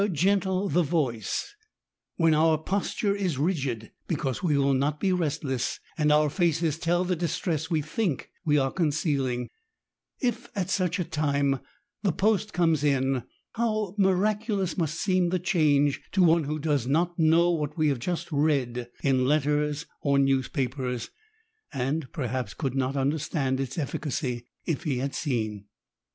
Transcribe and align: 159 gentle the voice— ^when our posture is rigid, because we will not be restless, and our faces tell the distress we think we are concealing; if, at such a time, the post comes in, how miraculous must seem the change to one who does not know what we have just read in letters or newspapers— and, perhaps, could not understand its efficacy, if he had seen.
159 0.01 0.33
gentle 0.33 0.67
the 0.67 0.81
voice— 0.81 1.53
^when 2.19 2.35
our 2.35 2.57
posture 2.57 3.13
is 3.15 3.37
rigid, 3.37 3.91
because 4.07 4.41
we 4.41 4.57
will 4.57 4.73
not 4.73 4.99
be 4.99 5.13
restless, 5.13 5.79
and 5.95 6.11
our 6.11 6.27
faces 6.27 6.79
tell 6.79 7.03
the 7.05 7.15
distress 7.15 7.69
we 7.69 7.83
think 7.83 8.31
we 8.43 8.57
are 8.57 8.71
concealing; 8.71 9.47
if, 10.19 10.49
at 10.55 10.71
such 10.71 10.97
a 10.97 11.03
time, 11.03 11.59
the 12.01 12.11
post 12.11 12.51
comes 12.51 12.83
in, 12.83 13.21
how 13.51 13.93
miraculous 13.95 14.75
must 14.75 14.99
seem 14.99 15.29
the 15.29 15.37
change 15.37 16.01
to 16.11 16.23
one 16.23 16.45
who 16.45 16.57
does 16.57 16.87
not 16.87 17.19
know 17.19 17.51
what 17.51 17.77
we 17.77 17.87
have 17.89 17.99
just 17.99 18.27
read 18.31 18.89
in 19.03 19.25
letters 19.25 19.85
or 20.01 20.17
newspapers— 20.17 21.11
and, 21.71 22.11
perhaps, 22.11 22.55
could 22.55 22.73
not 22.73 22.95
understand 22.95 23.59
its 23.59 23.77
efficacy, 23.77 24.47
if 24.65 24.81
he 24.81 24.97
had 24.97 25.13
seen. 25.13 25.65